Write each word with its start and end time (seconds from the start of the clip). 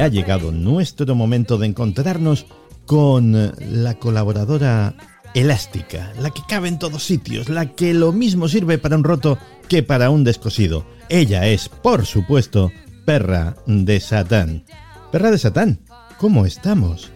Ha 0.00 0.08
llegado 0.08 0.52
nuestro 0.52 1.14
momento 1.16 1.58
de 1.58 1.66
encontrarnos 1.66 2.46
con 2.86 3.52
la 3.58 3.94
colaboradora 3.98 4.94
elástica, 5.34 6.12
la 6.20 6.30
que 6.30 6.42
cabe 6.48 6.68
en 6.68 6.78
todos 6.78 7.04
sitios, 7.04 7.48
la 7.48 7.74
que 7.74 7.94
lo 7.94 8.12
mismo 8.12 8.48
sirve 8.48 8.78
para 8.78 8.96
un 8.96 9.02
roto 9.02 9.38
que 9.68 9.82
para 9.82 10.10
un 10.10 10.22
descosido. 10.22 10.86
Ella 11.08 11.48
es, 11.48 11.68
por 11.68 12.06
supuesto, 12.06 12.70
Perra 13.04 13.56
de 13.66 13.98
Satán. 13.98 14.64
Perra 15.10 15.32
de 15.32 15.38
Satán, 15.38 15.80
¿cómo 16.18 16.46
estamos? 16.46 17.10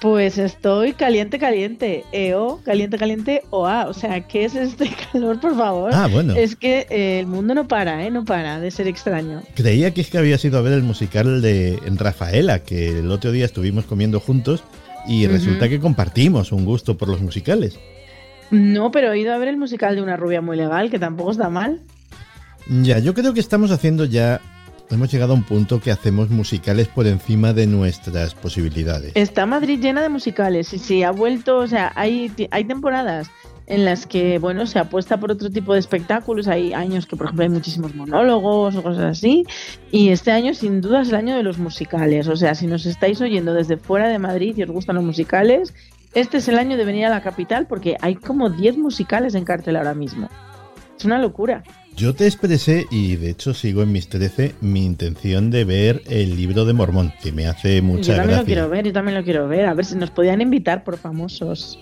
Pues 0.00 0.38
estoy 0.38 0.92
caliente, 0.92 1.38
caliente. 1.38 2.04
EO, 2.12 2.60
caliente, 2.64 2.98
caliente, 2.98 3.42
OA. 3.50 3.86
O 3.88 3.94
sea, 3.94 4.20
¿qué 4.28 4.44
es 4.44 4.54
este 4.54 4.90
calor, 5.12 5.40
por 5.40 5.56
favor? 5.56 5.90
Ah, 5.92 6.06
bueno. 6.06 6.34
Es 6.34 6.54
que 6.54 6.86
eh, 6.90 7.20
el 7.20 7.26
mundo 7.26 7.54
no 7.54 7.66
para, 7.66 8.04
¿eh? 8.04 8.10
No 8.10 8.24
para 8.24 8.60
de 8.60 8.70
ser 8.70 8.86
extraño. 8.86 9.42
Creía 9.54 9.92
que 9.92 10.00
es 10.00 10.10
que 10.10 10.18
había 10.18 10.38
sido 10.38 10.58
a 10.58 10.62
ver 10.62 10.72
el 10.72 10.82
musical 10.82 11.42
de 11.42 11.80
Rafaela, 11.96 12.60
que 12.60 12.98
el 12.98 13.10
otro 13.10 13.32
día 13.32 13.44
estuvimos 13.44 13.86
comiendo 13.86 14.20
juntos 14.20 14.62
y 15.06 15.26
resulta 15.26 15.68
que 15.68 15.80
compartimos 15.80 16.52
un 16.52 16.64
gusto 16.64 16.96
por 16.96 17.08
los 17.08 17.20
musicales. 17.20 17.78
No, 18.50 18.90
pero 18.90 19.12
he 19.12 19.18
ido 19.18 19.34
a 19.34 19.38
ver 19.38 19.48
el 19.48 19.56
musical 19.56 19.96
de 19.96 20.02
una 20.02 20.16
rubia 20.16 20.40
muy 20.40 20.56
legal, 20.56 20.90
que 20.90 20.98
tampoco 20.98 21.32
está 21.32 21.50
mal. 21.50 21.80
Ya, 22.82 22.98
yo 22.98 23.14
creo 23.14 23.34
que 23.34 23.40
estamos 23.40 23.70
haciendo 23.70 24.04
ya. 24.04 24.40
Hemos 24.90 25.12
llegado 25.12 25.34
a 25.34 25.36
un 25.36 25.42
punto 25.42 25.80
que 25.80 25.90
hacemos 25.90 26.30
musicales 26.30 26.88
por 26.88 27.06
encima 27.06 27.52
de 27.52 27.66
nuestras 27.66 28.34
posibilidades. 28.34 29.12
Está 29.14 29.44
Madrid 29.44 29.78
llena 29.80 30.00
de 30.00 30.08
musicales 30.08 30.72
y 30.72 30.78
sí, 30.78 31.02
ha 31.02 31.10
vuelto, 31.10 31.58
o 31.58 31.66
sea, 31.66 31.92
hay, 31.94 32.32
hay 32.50 32.64
temporadas 32.64 33.30
en 33.66 33.84
las 33.84 34.06
que, 34.06 34.38
bueno, 34.38 34.66
se 34.66 34.78
apuesta 34.78 35.20
por 35.20 35.30
otro 35.30 35.50
tipo 35.50 35.74
de 35.74 35.80
espectáculos. 35.80 36.48
Hay 36.48 36.72
años 36.72 37.06
que, 37.06 37.16
por 37.16 37.26
ejemplo, 37.26 37.42
hay 37.44 37.50
muchísimos 37.50 37.94
monólogos 37.94 38.76
o 38.76 38.82
cosas 38.82 39.04
así. 39.04 39.44
Y 39.92 40.08
este 40.08 40.32
año, 40.32 40.54
sin 40.54 40.80
duda, 40.80 41.02
es 41.02 41.10
el 41.10 41.16
año 41.16 41.36
de 41.36 41.42
los 41.42 41.58
musicales. 41.58 42.28
O 42.28 42.36
sea, 42.36 42.54
si 42.54 42.66
nos 42.66 42.86
estáis 42.86 43.20
oyendo 43.20 43.52
desde 43.52 43.76
fuera 43.76 44.08
de 44.08 44.18
Madrid 44.18 44.56
y 44.56 44.62
os 44.62 44.70
gustan 44.70 44.96
los 44.96 45.04
musicales, 45.04 45.74
este 46.14 46.38
es 46.38 46.48
el 46.48 46.58
año 46.58 46.78
de 46.78 46.86
venir 46.86 47.04
a 47.04 47.10
la 47.10 47.20
capital 47.20 47.66
porque 47.66 47.96
hay 48.00 48.14
como 48.14 48.48
10 48.48 48.78
musicales 48.78 49.34
en 49.34 49.44
cartel 49.44 49.76
ahora 49.76 49.94
mismo. 49.94 50.30
Es 50.98 51.04
una 51.04 51.18
locura. 51.18 51.62
Yo 51.98 52.14
te 52.14 52.26
expresé, 52.26 52.86
y 52.92 53.16
de 53.16 53.30
hecho 53.30 53.52
sigo 53.54 53.82
en 53.82 53.90
mis 53.90 54.08
13, 54.08 54.54
mi 54.60 54.84
intención 54.84 55.50
de 55.50 55.64
ver 55.64 56.00
el 56.06 56.36
libro 56.36 56.64
de 56.64 56.72
Mormón, 56.72 57.12
que 57.20 57.32
me 57.32 57.48
hace 57.48 57.82
mucha 57.82 58.12
yo 58.12 58.16
también 58.18 58.26
gracia. 58.26 58.38
lo 58.38 58.44
quiero 58.44 58.68
ver, 58.68 58.86
yo 58.86 58.92
también 58.92 59.18
lo 59.18 59.24
quiero 59.24 59.48
ver. 59.48 59.66
A 59.66 59.74
ver 59.74 59.84
si 59.84 59.96
nos 59.96 60.12
podían 60.12 60.40
invitar 60.40 60.84
por 60.84 60.96
famosos. 60.96 61.76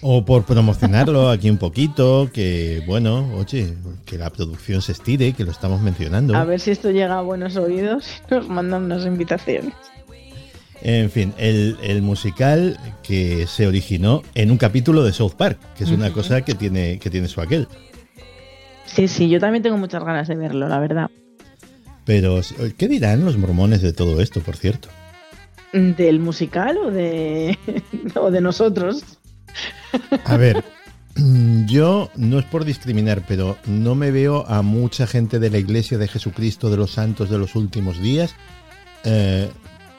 O 0.00 0.24
por 0.24 0.44
promocionarlo 0.44 1.28
aquí 1.28 1.50
un 1.50 1.58
poquito, 1.58 2.30
que 2.32 2.84
bueno, 2.86 3.28
oye, 3.34 3.74
que 4.04 4.16
la 4.16 4.30
producción 4.30 4.80
se 4.80 4.92
estire, 4.92 5.32
que 5.32 5.42
lo 5.42 5.50
estamos 5.50 5.80
mencionando. 5.80 6.36
A 6.36 6.44
ver 6.44 6.60
si 6.60 6.70
esto 6.70 6.92
llega 6.92 7.18
a 7.18 7.22
buenos 7.22 7.56
oídos 7.56 8.06
y 8.30 8.34
nos 8.34 8.48
mandan 8.48 8.84
unas 8.84 9.04
invitaciones. 9.06 9.74
En 10.82 11.10
fin, 11.10 11.34
el, 11.36 11.76
el 11.82 12.00
musical 12.02 12.78
que 13.02 13.48
se 13.48 13.66
originó 13.66 14.22
en 14.36 14.52
un 14.52 14.56
capítulo 14.56 15.02
de 15.02 15.12
South 15.12 15.32
Park, 15.36 15.58
que 15.76 15.82
es 15.82 15.90
una 15.90 16.12
cosa 16.12 16.42
que 16.42 16.54
tiene, 16.54 17.00
que 17.00 17.10
tiene 17.10 17.26
su 17.26 17.40
aquel. 17.40 17.66
Sí, 18.94 19.08
sí, 19.08 19.28
yo 19.28 19.38
también 19.40 19.62
tengo 19.62 19.76
muchas 19.76 20.02
ganas 20.04 20.28
de 20.28 20.36
verlo, 20.36 20.68
la 20.68 20.78
verdad. 20.78 21.10
Pero, 22.04 22.40
¿qué 22.76 22.88
dirán 22.88 23.24
los 23.24 23.36
mormones 23.36 23.82
de 23.82 23.92
todo 23.92 24.20
esto, 24.20 24.40
por 24.40 24.56
cierto? 24.56 24.88
¿Del 25.72 26.20
musical 26.20 26.78
o 26.78 26.90
de, 26.90 27.58
o 28.14 28.30
de 28.30 28.40
nosotros? 28.40 29.18
A 30.24 30.36
ver, 30.36 30.64
yo 31.66 32.10
no 32.16 32.38
es 32.38 32.44
por 32.46 32.64
discriminar, 32.64 33.24
pero 33.28 33.58
no 33.66 33.94
me 33.94 34.10
veo 34.10 34.46
a 34.48 34.62
mucha 34.62 35.06
gente 35.06 35.38
de 35.38 35.50
la 35.50 35.58
Iglesia 35.58 35.98
de 35.98 36.08
Jesucristo 36.08 36.70
de 36.70 36.78
los 36.78 36.92
Santos 36.92 37.28
de 37.28 37.38
los 37.38 37.54
últimos 37.54 38.00
días 38.00 38.34
eh, 39.04 39.50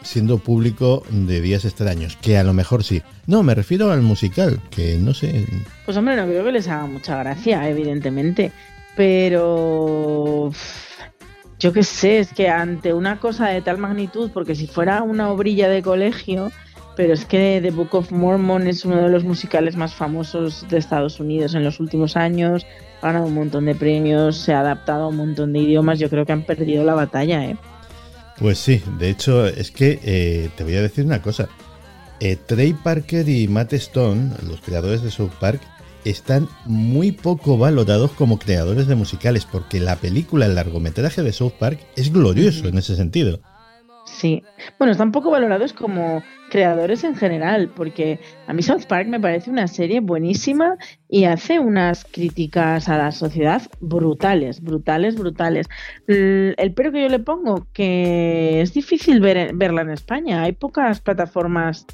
siendo 0.02 0.38
público 0.38 1.04
de 1.10 1.42
días 1.42 1.66
extraños, 1.66 2.18
que 2.22 2.38
a 2.38 2.44
lo 2.44 2.54
mejor 2.54 2.84
sí. 2.84 3.02
No, 3.28 3.44
me 3.44 3.54
refiero 3.54 3.92
al 3.92 4.02
musical, 4.02 4.62
que 4.70 4.98
no 4.98 5.14
sé. 5.14 5.46
Pues 5.86 5.98
hombre, 5.98 6.16
no 6.16 6.26
creo 6.26 6.44
que 6.44 6.52
les 6.52 6.68
haga 6.68 6.86
mucha 6.86 7.18
gracia, 7.18 7.68
evidentemente. 7.70 8.52
Pero 9.00 10.52
yo 11.58 11.72
qué 11.72 11.84
sé, 11.84 12.20
es 12.20 12.34
que 12.34 12.50
ante 12.50 12.94
una 12.94 13.18
cosa 13.22 13.48
de 13.48 13.62
tal 13.62 13.78
magnitud, 13.78 14.30
porque 14.34 14.56
si 14.56 14.68
fuera 14.68 15.04
una 15.04 15.32
obrilla 15.32 15.70
de 15.70 15.82
colegio, 15.82 16.52
pero 16.98 17.14
es 17.14 17.24
que 17.24 17.60
The 17.62 17.72
Book 17.72 17.96
of 17.96 18.12
Mormon 18.12 18.68
es 18.68 18.84
uno 18.84 18.98
de 18.98 19.08
los 19.08 19.24
musicales 19.24 19.78
más 19.78 19.94
famosos 19.94 20.66
de 20.68 20.78
Estados 20.80 21.22
Unidos 21.22 21.56
en 21.56 21.64
los 21.64 21.80
últimos 21.80 22.18
años, 22.18 22.66
ha 23.02 23.08
ganado 23.08 23.28
un 23.28 23.36
montón 23.36 23.68
de 23.68 23.76
premios, 23.76 24.36
se 24.36 24.54
ha 24.54 24.60
adaptado 24.60 25.06
a 25.06 25.08
un 25.08 25.16
montón 25.16 25.54
de 25.54 25.60
idiomas, 25.60 25.98
yo 25.98 26.10
creo 26.10 26.26
que 26.26 26.34
han 26.34 26.44
perdido 26.44 26.84
la 26.84 26.96
batalla, 26.96 27.46
¿eh? 27.46 27.56
Pues 28.38 28.60
sí, 28.60 28.84
de 29.00 29.12
hecho 29.12 29.48
es 29.48 29.72
que 29.72 30.02
eh, 30.04 30.50
te 30.58 30.66
voy 30.66 30.76
a 30.76 30.82
decir 30.82 31.06
una 31.06 31.22
cosa. 31.22 31.48
Eh, 32.20 32.36
Trey 32.36 32.74
Parker 32.74 33.30
y 33.30 33.48
Matt 33.48 33.72
Stone, 33.72 34.32
los 34.46 34.60
creadores 34.60 35.02
de 35.04 35.10
South 35.10 35.32
Park, 35.40 35.62
están 36.06 36.48
muy 36.66 37.12
poco 37.12 37.58
valorados 37.58 38.12
como 38.12 38.40
creadores 38.40 38.88
de 38.88 38.96
musicales, 38.96 39.46
porque 39.46 39.80
la 39.80 39.96
película, 39.96 40.46
el 40.46 40.56
largometraje 40.56 41.24
de 41.24 41.34
South 41.34 41.54
Park 41.60 41.80
es 41.96 42.12
glorioso 42.12 42.68
en 42.68 42.78
ese 42.78 42.96
sentido. 42.96 43.40
Sí. 44.06 44.44
Bueno, 44.78 44.92
están 44.92 45.12
poco 45.12 45.30
valorados 45.30 45.72
como 45.72 46.24
creadores 46.50 47.04
en 47.04 47.16
general, 47.16 47.70
porque 47.76 48.20
a 48.48 48.54
mí 48.54 48.64
South 48.64 48.86
Park 48.88 49.08
me 49.08 49.20
parece 49.20 49.52
una 49.52 49.68
serie 49.68 50.00
buenísima 50.00 50.78
y 51.08 51.26
hace 51.26 51.60
unas 51.60 52.06
críticas 52.06 52.90
a 52.90 52.98
la 52.98 53.12
sociedad 53.12 53.62
brutales, 53.80 54.62
brutales, 54.62 55.16
brutales. 55.16 55.68
El 56.08 56.74
pero 56.76 56.92
que 56.92 57.04
yo 57.04 57.10
le 57.10 57.20
pongo, 57.20 57.68
que 57.72 58.62
es 58.62 58.74
difícil 58.74 59.22
ver, 59.22 59.54
verla 59.54 59.84
en 59.84 59.92
España. 59.92 60.42
Hay 60.42 60.54
pocas 60.54 61.00
plataformas 61.02 61.86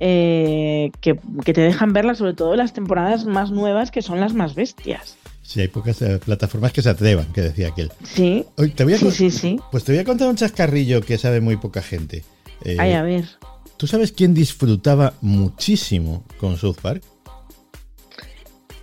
eh, 0.00 0.90
que, 1.00 1.18
que 1.44 1.52
te 1.52 1.60
dejan 1.60 1.92
verla, 1.92 2.14
sobre 2.14 2.34
todo 2.34 2.56
las 2.56 2.72
temporadas 2.72 3.26
más 3.26 3.50
nuevas, 3.50 3.90
que 3.90 4.02
son 4.02 4.18
las 4.18 4.34
más 4.34 4.54
bestias. 4.54 5.16
Si 5.42 5.60
hay 5.60 5.68
pocas 5.68 6.00
eh, 6.02 6.18
plataformas 6.24 6.72
que 6.72 6.80
se 6.82 6.88
atrevan, 6.88 7.26
que 7.32 7.40
decía 7.40 7.68
aquel. 7.68 7.90
Sí, 8.02 8.44
Hoy 8.56 8.70
te 8.70 8.84
voy 8.84 8.94
a 8.94 8.98
sí, 8.98 9.10
sí, 9.10 9.30
sí. 9.30 9.60
Pues 9.70 9.84
te 9.84 9.92
voy 9.92 10.00
a 10.00 10.04
contar 10.04 10.28
un 10.28 10.36
chascarrillo 10.36 11.00
que 11.00 11.18
sabe 11.18 11.40
muy 11.40 11.56
poca 11.56 11.82
gente. 11.82 12.24
Eh, 12.64 12.76
Ay, 12.78 12.92
a 12.92 13.02
ver. 13.02 13.24
¿Tú 13.76 13.86
sabes 13.86 14.12
quién 14.12 14.34
disfrutaba 14.34 15.14
muchísimo 15.20 16.24
con 16.38 16.56
South 16.56 16.76
Park? 16.80 17.02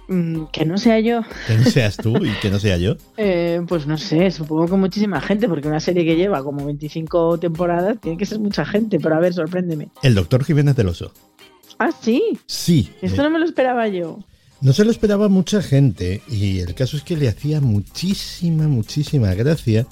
Mm, 0.08 0.46
que 0.54 0.66
no 0.66 0.78
sea 0.78 1.00
yo. 1.00 1.22
Que 1.48 1.56
no 1.58 1.66
seas 1.66 1.98
tú 1.98 2.16
y 2.26 2.32
que 2.42 2.50
no 2.50 2.60
sea 2.60 2.78
yo. 2.78 2.96
Eh, 3.18 3.62
pues 3.68 3.88
no 3.88 3.98
sé, 3.98 4.32
supongo 4.32 4.68
que 4.68 4.76
muchísima 4.76 5.20
gente, 5.22 5.48
porque 5.50 5.68
una 5.68 5.80
serie 5.80 6.06
que 6.06 6.16
lleva 6.16 6.44
como 6.44 6.66
25 6.66 7.40
temporadas 7.40 7.98
tiene 8.00 8.18
que 8.18 8.26
ser 8.26 8.40
mucha 8.40 8.64
gente, 8.66 9.00
pero 9.00 9.16
a 9.16 9.20
ver, 9.20 9.34
sorpréndeme. 9.34 9.90
El 10.04 10.16
doctor 10.16 10.44
Jiménez 10.44 10.76
del 10.76 10.88
Oso. 10.90 11.12
Ah, 11.80 11.90
sí, 12.02 12.24
Sí. 12.46 12.90
esto 13.02 13.22
eh, 13.22 13.24
no 13.26 13.30
me 13.32 13.40
lo 13.40 13.46
esperaba 13.46 13.88
yo. 13.88 14.20
No 14.62 14.74
se 14.74 14.84
lo 14.86 14.92
esperaba 14.92 15.28
mucha 15.30 15.62
gente 15.62 16.22
y 16.28 16.60
el 16.60 16.74
caso 16.74 16.98
es 16.98 17.04
que 17.04 17.16
le 17.18 17.28
hacía 17.28 17.60
muchísima, 17.62 18.68
muchísima 18.68 19.34
gracia 19.36 19.86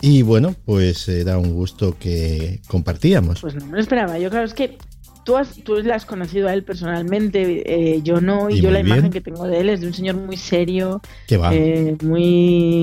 y 0.00 0.22
bueno, 0.22 0.54
pues 0.64 1.08
era 1.08 1.38
un 1.38 1.52
gusto 1.54 1.96
que 1.98 2.60
compartíamos. 2.68 3.40
Pues 3.40 3.54
no 3.54 3.66
me 3.66 3.72
lo 3.72 3.80
esperaba 3.80 4.18
yo, 4.18 4.30
claro, 4.30 4.44
es 4.46 4.54
que 4.54 4.78
tú, 5.26 5.36
has, 5.36 5.56
tú 5.62 5.74
le 5.76 5.92
has 5.92 6.06
conocido 6.06 6.48
a 6.48 6.54
él 6.54 6.62
personalmente, 6.62 7.62
eh, 7.66 8.00
yo 8.02 8.22
no, 8.22 8.48
y, 8.48 8.54
Y 8.58 8.60
yo 8.62 8.70
la 8.70 8.80
imagen 8.80 9.02
bien. 9.10 9.12
que 9.12 9.20
tengo 9.20 9.46
de 9.46 9.60
él 9.60 9.68
es 9.68 9.80
de 9.82 9.88
un 9.88 9.92
señor 9.92 10.14
muy 10.16 10.38
serio, 10.38 11.02
eh, 11.28 11.96
muy 12.02 12.24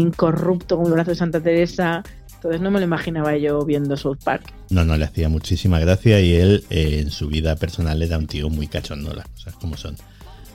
incorrupto, 0.02 0.76
como 0.76 0.90
el 0.90 0.94
brazo 0.94 1.10
de 1.12 1.16
Santa 1.18 1.40
Teresa. 1.42 2.04
Entonces 2.36 2.62
no 2.62 2.70
me 2.72 2.80
lo 2.80 2.86
imaginaba 2.86 3.36
yo 3.38 3.64
viendo 3.66 3.96
South 3.98 4.18
Park. 4.24 4.44
No, 4.70 4.84
no, 4.84 4.98
le 4.98 5.06
hacía 5.06 5.30
muchísima 5.30 5.80
gracia 5.80 6.20
y 6.20 6.34
él 6.36 6.64
eh, 6.70 7.00
en 7.02 7.10
su 7.10 7.28
vida 7.30 7.56
personal 7.56 8.04
era 8.04 8.18
un 8.18 8.28
tío 8.28 8.50
muy 8.50 8.68
cachondo, 8.68 9.14
las 9.14 9.28
cosas 9.30 9.56
como 9.56 9.78
son. 9.78 9.96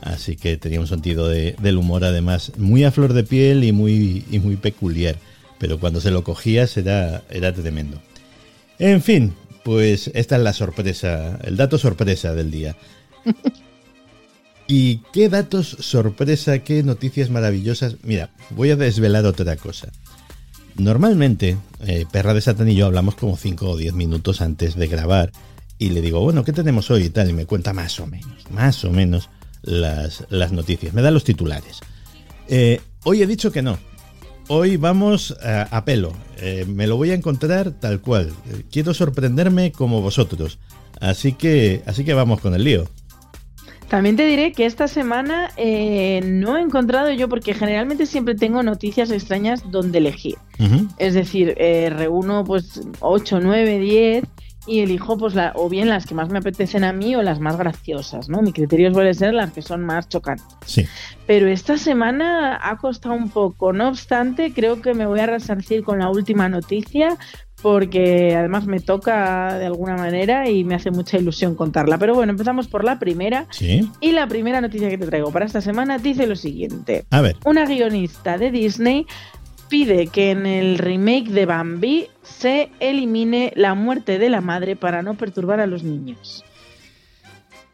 Así 0.02 0.36
que 0.36 0.56
tenía 0.58 0.78
un 0.80 0.86
sentido 0.86 1.26
de- 1.28 1.56
del 1.60 1.78
humor 1.78 2.04
además 2.04 2.52
muy 2.58 2.84
a 2.84 2.92
flor 2.92 3.14
de 3.14 3.24
piel 3.24 3.64
y 3.64 3.72
muy, 3.72 4.24
y 4.30 4.38
muy 4.38 4.56
peculiar. 4.56 5.16
pero 5.58 5.80
cuando 5.80 6.00
se 6.00 6.12
lo 6.12 6.22
cogías 6.22 6.76
era, 6.76 7.22
era 7.30 7.52
tremendo. 7.52 7.98
En 8.78 9.02
fin, 9.02 9.32
pues 9.68 10.10
esta 10.14 10.36
es 10.36 10.42
la 10.42 10.54
sorpresa, 10.54 11.38
el 11.44 11.58
dato 11.58 11.76
sorpresa 11.76 12.34
del 12.34 12.50
día. 12.50 12.74
¿Y 14.66 15.02
qué 15.12 15.28
datos 15.28 15.76
sorpresa, 15.80 16.60
qué 16.60 16.82
noticias 16.82 17.28
maravillosas? 17.28 17.96
Mira, 18.02 18.30
voy 18.48 18.70
a 18.70 18.76
desvelar 18.76 19.26
otra 19.26 19.56
cosa. 19.56 19.92
Normalmente, 20.76 21.58
eh, 21.84 22.06
Perra 22.10 22.32
de 22.32 22.40
Satán 22.40 22.70
y 22.70 22.76
yo 22.76 22.86
hablamos 22.86 23.14
como 23.14 23.36
5 23.36 23.68
o 23.68 23.76
10 23.76 23.92
minutos 23.92 24.40
antes 24.40 24.74
de 24.74 24.86
grabar 24.86 25.32
y 25.76 25.90
le 25.90 26.00
digo, 26.00 26.20
bueno, 26.20 26.44
¿qué 26.44 26.54
tenemos 26.54 26.90
hoy 26.90 27.02
y 27.02 27.10
tal? 27.10 27.28
Y 27.28 27.34
me 27.34 27.44
cuenta 27.44 27.74
más 27.74 28.00
o 28.00 28.06
menos, 28.06 28.50
más 28.50 28.82
o 28.86 28.90
menos 28.90 29.28
las, 29.60 30.24
las 30.30 30.50
noticias. 30.50 30.94
Me 30.94 31.02
da 31.02 31.10
los 31.10 31.24
titulares. 31.24 31.80
Eh, 32.48 32.80
hoy 33.04 33.20
he 33.20 33.26
dicho 33.26 33.52
que 33.52 33.60
no. 33.60 33.78
Hoy 34.50 34.78
vamos 34.78 35.36
a, 35.42 35.62
a 35.76 35.84
pelo. 35.84 36.12
Eh, 36.38 36.64
me 36.66 36.86
lo 36.86 36.96
voy 36.96 37.10
a 37.10 37.14
encontrar 37.14 37.70
tal 37.72 38.00
cual. 38.00 38.32
Eh, 38.50 38.64
quiero 38.70 38.94
sorprenderme 38.94 39.72
como 39.72 40.00
vosotros. 40.00 40.58
Así 41.00 41.34
que, 41.34 41.82
así 41.84 42.02
que 42.02 42.14
vamos 42.14 42.40
con 42.40 42.54
el 42.54 42.64
lío. 42.64 42.88
También 43.88 44.16
te 44.16 44.26
diré 44.26 44.52
que 44.52 44.66
esta 44.66 44.86
semana 44.86 45.50
eh, 45.56 46.20
no 46.24 46.58
he 46.58 46.60
encontrado 46.60 47.10
yo, 47.10 47.28
porque 47.28 47.54
generalmente 47.54 48.04
siempre 48.04 48.34
tengo 48.34 48.62
noticias 48.62 49.10
extrañas 49.10 49.70
donde 49.70 49.98
elegir. 49.98 50.36
Es 50.98 51.14
decir, 51.14 51.54
eh, 51.56 51.90
reúno 51.90 52.44
pues 52.44 52.82
8, 53.00 53.40
9, 53.40 53.78
10 53.78 54.24
y 54.68 54.80
elijo 54.80 55.16
pues 55.16 55.34
la, 55.34 55.52
o 55.54 55.68
bien 55.68 55.88
las 55.88 56.06
que 56.06 56.14
más 56.14 56.28
me 56.28 56.38
apetecen 56.38 56.84
a 56.84 56.92
mí 56.92 57.16
o 57.16 57.22
las 57.22 57.40
más 57.40 57.56
graciosas, 57.56 58.28
¿no? 58.28 58.42
Mi 58.42 58.52
criterio 58.52 58.92
suele 58.92 59.14
ser 59.14 59.34
las 59.34 59.52
que 59.52 59.62
son 59.62 59.84
más 59.84 60.08
chocantes. 60.08 60.46
Sí. 60.66 60.86
Pero 61.26 61.48
esta 61.48 61.78
semana 61.78 62.58
ha 62.62 62.76
costado 62.76 63.14
un 63.14 63.30
poco. 63.30 63.72
No 63.72 63.88
obstante, 63.88 64.52
creo 64.52 64.80
que 64.82 64.94
me 64.94 65.06
voy 65.06 65.20
a 65.20 65.26
resarcir 65.26 65.82
con 65.82 65.98
la 65.98 66.10
última 66.10 66.48
noticia 66.48 67.16
porque 67.62 68.36
además 68.36 68.66
me 68.66 68.80
toca 68.80 69.58
de 69.58 69.66
alguna 69.66 69.96
manera 69.96 70.48
y 70.48 70.64
me 70.64 70.74
hace 70.74 70.90
mucha 70.90 71.18
ilusión 71.18 71.54
contarla. 71.54 71.98
Pero 71.98 72.14
bueno, 72.14 72.32
empezamos 72.32 72.68
por 72.68 72.84
la 72.84 72.98
primera. 72.98 73.46
Sí. 73.50 73.90
Y 74.00 74.12
la 74.12 74.26
primera 74.28 74.60
noticia 74.60 74.88
que 74.88 74.98
te 74.98 75.06
traigo 75.06 75.32
para 75.32 75.44
esta 75.44 75.60
semana 75.60 75.98
dice 75.98 76.26
lo 76.26 76.36
siguiente. 76.36 77.04
A 77.10 77.20
ver. 77.20 77.36
Una 77.44 77.64
guionista 77.66 78.38
de 78.38 78.50
Disney 78.50 79.06
pide 79.68 80.08
que 80.08 80.30
en 80.30 80.46
el 80.46 80.78
remake 80.78 81.28
de 81.28 81.46
Bambi 81.46 82.06
se 82.22 82.70
elimine 82.80 83.52
la 83.56 83.74
muerte 83.74 84.18
de 84.18 84.30
la 84.30 84.40
madre 84.40 84.76
para 84.76 85.02
no 85.02 85.14
perturbar 85.14 85.60
a 85.60 85.66
los 85.66 85.82
niños. 85.82 86.44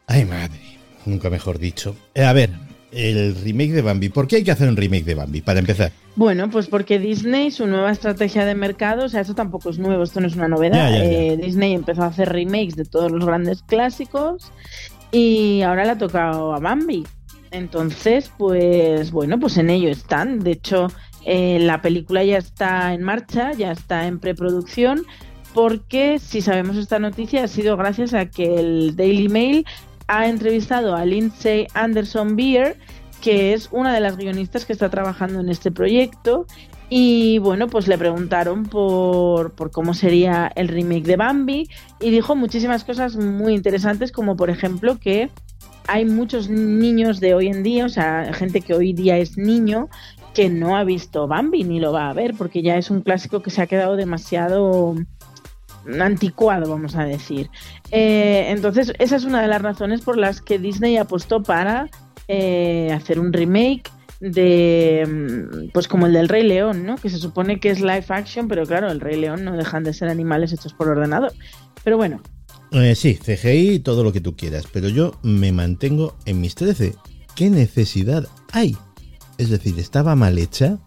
Ay, 0.07 0.25
madre. 0.25 0.59
Nunca 1.05 1.29
mejor 1.29 1.59
dicho. 1.59 1.95
Eh, 2.13 2.23
a 2.23 2.33
ver, 2.33 2.51
el 2.91 3.35
remake 3.35 3.73
de 3.73 3.81
Bambi. 3.81 4.09
¿Por 4.09 4.27
qué 4.27 4.37
hay 4.37 4.43
que 4.43 4.51
hacer 4.51 4.67
un 4.67 4.75
remake 4.75 5.03
de 5.03 5.15
Bambi? 5.15 5.41
Para 5.41 5.59
empezar. 5.59 5.91
Bueno, 6.15 6.49
pues 6.49 6.67
porque 6.67 6.97
Disney, 6.97 7.51
su 7.51 7.67
nueva 7.67 7.91
estrategia 7.91 8.45
de 8.45 8.55
mercado, 8.55 9.05
o 9.05 9.09
sea, 9.09 9.21
eso 9.21 9.35
tampoco 9.35 9.69
es 9.69 9.77
nuevo, 9.77 10.03
esto 10.03 10.21
no 10.21 10.27
es 10.27 10.35
una 10.35 10.47
novedad. 10.47 10.89
Ya, 10.89 10.97
ya, 10.97 11.03
ya. 11.03 11.11
Eh, 11.11 11.37
Disney 11.37 11.73
empezó 11.73 12.03
a 12.03 12.07
hacer 12.07 12.29
remakes 12.29 12.75
de 12.75 12.85
todos 12.85 13.11
los 13.11 13.25
grandes 13.25 13.61
clásicos 13.63 14.51
y 15.11 15.61
ahora 15.61 15.85
le 15.85 15.91
ha 15.91 15.97
tocado 15.97 16.53
a 16.53 16.59
Bambi. 16.59 17.05
Entonces, 17.51 18.31
pues 18.37 19.11
bueno, 19.11 19.39
pues 19.39 19.57
en 19.57 19.69
ello 19.69 19.89
están. 19.89 20.39
De 20.39 20.51
hecho, 20.51 20.87
eh, 21.25 21.57
la 21.59 21.81
película 21.81 22.23
ya 22.23 22.37
está 22.37 22.93
en 22.93 23.03
marcha, 23.03 23.51
ya 23.53 23.71
está 23.71 24.07
en 24.07 24.19
preproducción, 24.19 25.05
porque 25.53 26.19
si 26.19 26.41
sabemos 26.41 26.77
esta 26.77 26.99
noticia 26.99 27.43
ha 27.43 27.47
sido 27.47 27.75
gracias 27.77 28.13
a 28.13 28.27
que 28.27 28.59
el 28.59 28.95
Daily 28.95 29.27
Mail 29.27 29.65
ha 30.07 30.27
entrevistado 30.27 30.95
a 30.95 31.03
Lindsay 31.03 31.67
Anderson 31.73 32.35
Beer, 32.35 32.77
que 33.21 33.53
es 33.53 33.69
una 33.71 33.93
de 33.93 34.01
las 34.01 34.17
guionistas 34.17 34.65
que 34.65 34.73
está 34.73 34.89
trabajando 34.89 35.39
en 35.39 35.49
este 35.49 35.71
proyecto. 35.71 36.45
Y 36.87 37.39
bueno, 37.39 37.67
pues 37.67 37.87
le 37.87 37.97
preguntaron 37.97 38.63
por, 38.67 39.53
por 39.53 39.71
cómo 39.71 39.95
sería 39.95 40.51
el 40.55 40.67
remake 40.67 41.05
de 41.05 41.15
Bambi 41.15 41.67
y 41.99 42.11
dijo 42.11 42.35
muchísimas 42.35 42.83
cosas 42.83 43.15
muy 43.15 43.55
interesantes, 43.55 44.11
como 44.11 44.35
por 44.35 44.51
ejemplo 44.51 44.99
que 44.99 45.31
hay 45.87 46.05
muchos 46.05 46.49
niños 46.49 47.19
de 47.19 47.33
hoy 47.33 47.47
en 47.47 47.63
día, 47.63 47.85
o 47.85 47.89
sea, 47.89 48.31
gente 48.33 48.61
que 48.61 48.73
hoy 48.73 48.93
día 48.93 49.17
es 49.17 49.37
niño, 49.37 49.89
que 50.35 50.49
no 50.49 50.77
ha 50.77 50.83
visto 50.83 51.27
Bambi 51.27 51.63
ni 51.63 51.79
lo 51.79 51.91
va 51.91 52.09
a 52.09 52.13
ver, 52.13 52.35
porque 52.37 52.61
ya 52.61 52.77
es 52.77 52.91
un 52.91 53.01
clásico 53.01 53.41
que 53.41 53.49
se 53.49 53.61
ha 53.61 53.67
quedado 53.67 53.95
demasiado 53.95 54.93
anticuado, 55.99 56.69
vamos 56.69 56.95
a 56.95 57.05
decir. 57.05 57.49
Eh, 57.91 58.47
entonces, 58.49 58.93
esa 58.99 59.15
es 59.15 59.23
una 59.23 59.41
de 59.41 59.47
las 59.47 59.61
razones 59.61 60.01
por 60.01 60.17
las 60.17 60.41
que 60.41 60.59
Disney 60.59 60.97
apostó 60.97 61.41
para 61.41 61.89
eh, 62.27 62.91
hacer 62.93 63.19
un 63.19 63.31
remake 63.31 63.89
de 64.19 65.07
mm, 65.07 65.69
pues 65.73 65.87
como 65.87 66.07
el 66.07 66.13
del 66.13 66.27
Rey 66.27 66.43
León, 66.43 66.85
¿no? 66.85 66.95
Que 66.95 67.09
se 67.09 67.17
supone 67.17 67.59
que 67.59 67.69
es 67.69 67.79
live 67.79 68.05
action, 68.09 68.47
pero 68.47 68.65
claro, 68.65 68.91
el 68.91 68.99
Rey 68.99 69.19
León 69.19 69.45
no 69.45 69.55
dejan 69.55 69.83
de 69.83 69.93
ser 69.93 70.09
animales 70.09 70.51
hechos 70.53 70.73
por 70.73 70.89
ordenador. 70.89 71.31
Pero 71.83 71.97
bueno, 71.97 72.21
Eh, 72.71 72.95
sí, 72.95 73.15
CGI 73.15 73.79
todo 73.79 74.03
lo 74.03 74.11
que 74.11 74.19
tú 74.21 74.35
quieras, 74.35 74.65
pero 74.73 74.89
yo 74.89 75.13
me 75.21 75.51
mantengo 75.51 76.15
en 76.25 76.41
mis 76.41 76.55
13. 76.55 76.95
¿Qué 77.35 77.49
necesidad 77.49 78.27
hay? 78.51 78.75
Es 79.37 79.49
decir, 79.49 79.77
¿estaba 79.79 80.15
mal 80.15 80.37
hecha? 80.37 80.77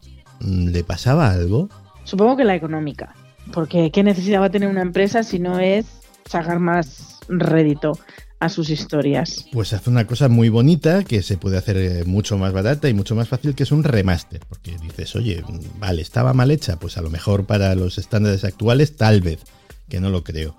Mm, 0.40 0.68
¿Le 0.68 0.84
pasaba 0.84 1.30
algo? 1.30 1.68
supongo 2.08 2.38
que 2.38 2.44
la 2.44 2.54
económica, 2.54 3.14
porque 3.52 3.90
qué 3.90 4.02
necesidad 4.02 4.40
va 4.40 4.46
a 4.46 4.50
tener 4.50 4.70
una 4.70 4.80
empresa 4.80 5.22
si 5.22 5.38
no 5.38 5.58
es 5.60 5.84
sacar 6.24 6.58
más 6.58 7.18
rédito 7.28 7.98
a 8.40 8.48
sus 8.48 8.70
historias. 8.70 9.44
Pues 9.52 9.74
hace 9.74 9.90
una 9.90 10.06
cosa 10.06 10.28
muy 10.28 10.48
bonita 10.48 11.04
que 11.04 11.22
se 11.22 11.36
puede 11.36 11.58
hacer 11.58 11.76
eh, 11.76 12.04
mucho 12.06 12.38
más 12.38 12.52
barata 12.54 12.88
y 12.88 12.94
mucho 12.94 13.14
más 13.14 13.28
fácil, 13.28 13.54
que 13.54 13.64
es 13.64 13.72
un 13.72 13.84
remaster. 13.84 14.40
Porque 14.48 14.78
dices, 14.78 15.16
oye, 15.16 15.44
vale, 15.78 16.00
estaba 16.00 16.32
mal 16.32 16.50
hecha, 16.50 16.78
pues 16.78 16.96
a 16.96 17.02
lo 17.02 17.10
mejor 17.10 17.44
para 17.44 17.74
los 17.74 17.98
estándares 17.98 18.44
actuales, 18.44 18.96
tal 18.96 19.20
vez, 19.20 19.40
que 19.88 20.00
no 20.00 20.08
lo 20.08 20.24
creo. 20.24 20.56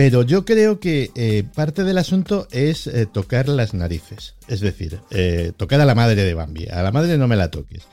Pero 0.00 0.22
yo 0.22 0.46
creo 0.46 0.80
que 0.80 1.10
eh, 1.14 1.44
parte 1.54 1.84
del 1.84 1.98
asunto 1.98 2.48
es 2.52 2.86
eh, 2.86 3.04
tocar 3.04 3.50
las 3.50 3.74
narices. 3.74 4.34
Es 4.48 4.60
decir, 4.60 4.98
eh, 5.10 5.52
tocar 5.54 5.78
a 5.78 5.84
la 5.84 5.94
madre 5.94 6.24
de 6.24 6.32
Bambi. 6.32 6.66
A 6.68 6.82
la 6.82 6.90
madre 6.90 7.18
no 7.18 7.28
me 7.28 7.36
la 7.36 7.50
toques. 7.50 7.86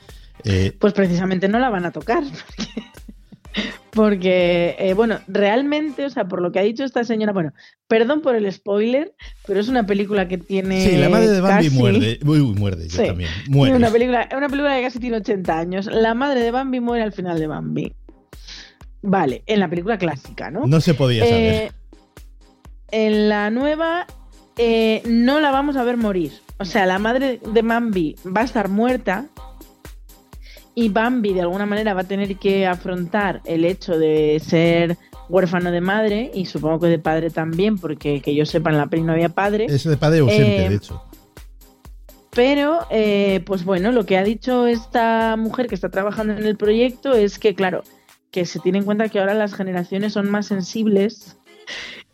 Pues 0.80 0.94
precisamente 0.94 1.50
no 1.50 1.60
la 1.60 1.70
van 1.70 1.84
a 1.84 1.92
tocar. 1.92 2.24
Porque, 3.92 4.76
porque, 4.78 4.94
bueno, 4.94 5.20
realmente, 5.28 6.06
o 6.06 6.10
sea, 6.10 6.26
por 6.30 6.42
lo 6.42 6.52
que 6.52 6.60
ha 6.60 6.62
dicho 6.62 6.84
esta 6.86 7.04
señora, 7.04 7.34
bueno, 7.34 7.52
perdón 7.88 8.22
por 8.22 8.36
el 8.36 8.50
spoiler, 8.54 9.14
pero 9.48 9.60
es 9.60 9.68
una 9.68 9.86
película 9.86 10.28
que 10.28 10.38
tiene. 10.38 10.88
sí, 10.88 10.96
la 10.96 11.10
madre 11.10 11.28
de 11.30 11.42
Bambi 11.42 11.66
casi- 11.66 11.78
muerde. 11.78 12.20
Uy, 12.24 12.40
uy, 12.40 12.54
muerde, 12.56 12.88
yo 12.88 12.96
Sí, 13.02 13.08
también. 13.08 13.30
Muere. 13.50 13.76
Una 13.76 13.90
película, 13.90 14.30
una 14.38 14.48
película 14.48 14.78
que 14.78 14.84
casi 14.84 15.00
tiene 15.00 15.18
80 15.18 15.58
años. 15.60 15.88
La 15.88 16.14
madre 16.14 16.40
de 16.42 16.52
Bambi 16.52 16.80
muere 16.80 17.04
al 17.04 17.12
final 17.12 17.38
de 17.40 17.48
Bambi. 17.48 17.94
Vale, 19.02 19.44
en 19.46 19.60
la 19.60 19.70
película 19.70 19.98
clásica, 19.98 20.52
¿no? 20.52 20.68
No 20.68 20.80
se 20.80 20.94
podía 20.94 21.26
saber. 21.26 21.72
En 22.90 23.30
la 23.30 23.50
nueva 23.50 24.08
eh, 24.58 25.02
no 25.06 25.40
la 25.40 25.52
vamos 25.52 25.76
a 25.78 25.84
ver 25.84 25.98
morir. 25.98 26.32
O 26.60 26.66
sea, 26.66 26.86
la 26.86 27.00
madre 27.00 27.40
de 27.54 27.62
Bambi 27.62 28.16
va 28.26 28.42
a 28.42 28.46
estar 28.46 28.70
muerta 28.70 29.26
y 30.74 30.90
Bambi 30.90 31.34
de 31.34 31.42
alguna 31.42 31.66
manera 31.66 31.94
va 31.94 32.02
a 32.02 32.08
tener 32.08 32.38
que 32.38 32.66
afrontar 32.66 33.42
el 33.46 33.66
hecho 33.66 33.98
de 33.98 34.42
ser 34.44 34.98
huérfano 35.30 35.72
de 35.72 35.82
madre 35.82 36.32
y 36.34 36.46
supongo 36.46 36.80
que 36.80 36.88
de 36.88 37.00
padre 37.00 37.30
también, 37.30 37.78
porque 37.78 38.22
que 38.22 38.34
yo 38.34 38.46
sepa 38.46 38.70
en 38.70 38.78
la 38.78 38.88
peli 38.88 39.04
no 39.04 39.14
había 39.14 39.30
padre. 39.30 39.66
Es 39.68 39.84
de 39.84 39.98
padre 39.98 40.20
ausente, 40.20 40.66
eh, 40.66 40.70
de 40.70 40.76
hecho. 40.76 41.04
Pero, 42.32 42.86
eh, 42.92 43.42
pues 43.46 43.66
bueno, 43.66 43.92
lo 43.92 44.06
que 44.06 44.18
ha 44.18 44.24
dicho 44.24 44.68
esta 44.68 45.36
mujer 45.38 45.68
que 45.68 45.76
está 45.76 45.90
trabajando 45.90 46.34
en 46.34 46.46
el 46.46 46.56
proyecto 46.56 47.14
es 47.14 47.40
que, 47.40 47.56
claro, 47.56 47.84
que 48.32 48.46
se 48.46 48.60
tiene 48.60 48.78
en 48.78 48.86
cuenta 48.86 49.10
que 49.10 49.20
ahora 49.20 49.34
las 49.34 49.56
generaciones 49.56 50.14
son 50.14 50.30
más 50.30 50.46
sensibles 50.46 51.38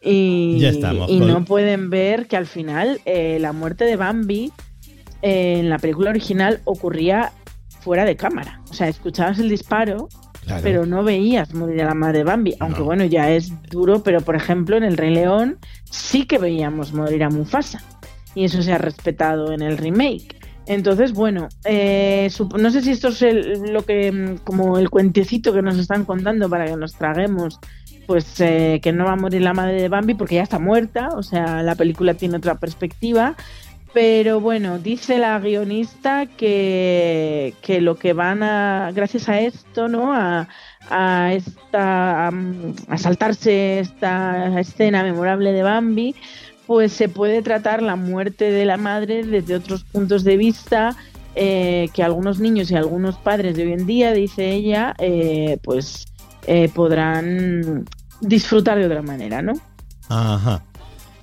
y, 0.03 0.57
Ya 0.59 0.69
estamos, 0.69 1.09
y 1.09 1.19
no 1.19 1.45
pueden 1.45 1.89
ver 1.89 2.27
que 2.27 2.37
al 2.37 2.45
final 2.45 2.99
eh, 3.05 3.37
la 3.39 3.53
muerte 3.53 3.85
de 3.85 3.95
Bambi 3.95 4.51
eh, 5.21 5.59
en 5.59 5.69
la 5.69 5.79
película 5.79 6.09
original 6.09 6.61
ocurría 6.65 7.31
fuera 7.81 8.05
de 8.05 8.15
cámara. 8.15 8.61
O 8.69 8.73
sea, 8.73 8.87
escuchabas 8.87 9.39
el 9.39 9.49
disparo, 9.49 10.09
Claro. 10.45 10.61
pero 10.61 10.85
no 10.85 11.05
veías 11.05 11.53
morir 11.53 11.81
a 11.83 11.85
la 11.85 11.93
madre 11.93 12.17
de 12.19 12.23
Bambi. 12.25 12.53
Aunque 12.59 12.79
No. 12.79 12.85
bueno, 12.85 13.05
ya 13.05 13.31
es 13.31 13.53
duro, 13.69 14.03
pero 14.03 14.19
por 14.19 14.35
ejemplo 14.35 14.75
en 14.75 14.83
El 14.83 14.97
Rey 14.97 15.13
León 15.13 15.57
sí 15.89 16.25
que 16.25 16.37
veíamos 16.37 16.91
morir 16.93 17.23
a 17.23 17.29
Mufasa. 17.29 17.81
Y 18.35 18.43
eso 18.43 18.61
se 18.61 18.73
ha 18.73 18.77
respetado 18.77 19.53
en 19.53 19.61
el 19.61 19.77
remake. 19.77 20.35
Entonces, 20.65 21.13
bueno, 21.13 21.47
eh, 21.65 22.29
no 22.57 22.71
sé 22.71 22.81
si 22.81 22.91
esto 22.91 23.09
es 23.09 23.21
el- 23.21 23.71
lo 23.73 23.83
que, 23.85 24.11
mm, 24.11 24.37
como 24.43 24.77
el 24.77 24.89
cuentecito 24.89 25.53
que 25.53 25.61
nos 25.61 25.77
están 25.77 26.03
contando 26.03 26.49
para 26.49 26.65
que 26.65 26.75
nos 26.75 26.93
traguemos, 26.93 27.59
pues 28.05 28.39
eh, 28.39 28.79
que 28.81 28.91
no 28.91 29.05
va 29.05 29.13
a 29.13 29.15
morir 29.15 29.41
la 29.41 29.53
madre 29.53 29.81
de 29.81 29.89
Bambi 29.89 30.13
porque 30.13 30.35
ya 30.35 30.43
está 30.43 30.59
muerta, 30.59 31.09
o 31.15 31.23
sea, 31.23 31.63
la 31.63 31.75
película 31.75 32.13
tiene 32.13 32.37
otra 32.37 32.55
perspectiva. 32.55 33.35
Pero 33.93 34.39
bueno, 34.39 34.79
dice 34.79 35.19
la 35.19 35.37
guionista 35.39 36.25
que, 36.25 37.53
que 37.61 37.79
lo 37.79 37.95
que 37.95 38.13
van 38.13 38.41
a, 38.41 38.91
gracias 38.91 39.29
a 39.29 39.39
esto, 39.39 39.87
¿no? 39.87 40.11
A, 40.13 40.47
a 40.89 41.33
esta, 41.33 42.29
a, 42.29 42.97
saltarse 42.97 43.79
esta 43.79 44.59
escena 44.59 45.03
memorable 45.03 45.51
de 45.51 45.61
Bambi, 45.61 46.15
pues 46.65 46.91
se 46.91 47.07
puede 47.07 47.43
tratar 47.43 47.83
la 47.83 47.95
muerte 47.95 48.51
de 48.51 48.65
la 48.65 48.77
madre 48.77 49.23
desde 49.23 49.55
otros 49.55 49.83
puntos 49.83 50.23
de 50.23 50.37
vista 50.37 50.95
eh, 51.35 51.89
que 51.93 52.03
algunos 52.03 52.39
niños 52.39 52.69
y 52.69 52.75
algunos 52.75 53.17
padres 53.17 53.55
de 53.55 53.63
hoy 53.63 53.73
en 53.73 53.85
día, 53.87 54.13
dice 54.13 54.51
ella, 54.51 54.95
eh, 54.99 55.57
pues 55.63 56.05
eh, 56.47 56.69
podrán 56.73 57.85
disfrutar 58.21 58.77
de 58.77 58.85
otra 58.85 59.01
manera, 59.01 59.41
¿no? 59.41 59.53
Ajá. 60.09 60.63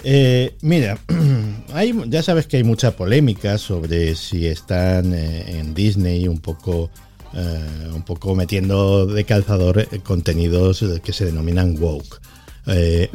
Eh, 0.02 0.56
mira, 0.62 0.98
hay, 1.74 1.94
ya 2.06 2.22
sabes 2.22 2.46
que 2.46 2.56
hay 2.56 2.64
mucha 2.64 2.96
polémica 2.96 3.58
sobre 3.58 4.14
si 4.14 4.46
están 4.46 5.12
eh, 5.14 5.58
en 5.58 5.74
Disney 5.74 6.26
un 6.26 6.38
poco, 6.38 6.90
eh, 7.34 7.88
un 7.94 8.02
poco 8.02 8.34
metiendo 8.34 9.06
de 9.06 9.24
calzador 9.24 9.86
contenidos 10.02 10.84
que 11.02 11.12
se 11.12 11.26
denominan 11.26 11.76
woke. 11.78 12.20
Eh, 12.66 13.10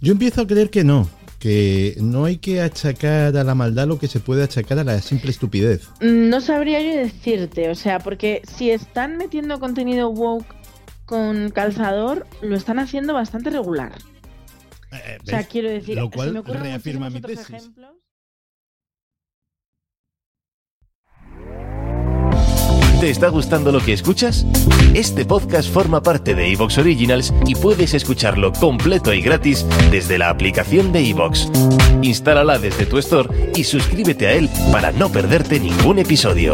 yo 0.00 0.12
empiezo 0.12 0.42
a 0.42 0.46
creer 0.46 0.70
que 0.70 0.84
no, 0.84 1.08
que 1.38 1.96
no 2.00 2.24
hay 2.24 2.38
que 2.38 2.60
achacar 2.62 3.36
a 3.36 3.44
la 3.44 3.54
maldad 3.54 3.86
lo 3.86 3.98
que 3.98 4.08
se 4.08 4.20
puede 4.20 4.42
achacar 4.42 4.78
a 4.78 4.84
la 4.84 5.00
simple 5.00 5.30
estupidez. 5.30 5.88
No 6.00 6.40
sabría 6.40 6.80
yo 6.80 6.96
decirte, 6.96 7.68
o 7.68 7.74
sea, 7.74 7.98
porque 7.98 8.42
si 8.56 8.70
están 8.70 9.18
metiendo 9.18 9.60
contenido 9.60 10.08
woke 10.08 10.61
con 11.04 11.50
calzador, 11.50 12.26
lo 12.42 12.56
están 12.56 12.78
haciendo 12.78 13.14
bastante 13.14 13.50
regular. 13.50 13.92
Eh, 14.92 15.18
O 15.22 15.26
sea, 15.26 15.44
quiero 15.44 15.70
decir, 15.70 15.96
Lo 15.96 16.10
se 16.10 16.30
me 16.32 16.42
reafirma 16.42 17.10
mi 17.10 17.20
tesis. 17.20 17.48
ejemplos. 17.50 17.90
¿Te 23.00 23.10
está 23.10 23.28
gustando 23.30 23.72
lo 23.72 23.80
que 23.80 23.92
escuchas? 23.94 24.46
Este 24.94 25.24
podcast 25.24 25.68
forma 25.68 26.00
parte 26.04 26.36
de 26.36 26.52
Evox 26.52 26.78
Originals 26.78 27.34
y 27.46 27.56
puedes 27.56 27.94
escucharlo 27.94 28.52
completo 28.52 29.12
y 29.12 29.20
gratis 29.22 29.66
desde 29.90 30.18
la 30.18 30.30
aplicación 30.30 30.92
de 30.92 31.08
Evox. 31.10 31.50
Instálala 32.02 32.58
desde 32.60 32.86
tu 32.86 32.98
store 32.98 33.50
y 33.56 33.64
suscríbete 33.64 34.28
a 34.28 34.32
él 34.34 34.48
para 34.70 34.92
no 34.92 35.10
perderte 35.10 35.58
ningún 35.58 35.98
episodio. 35.98 36.52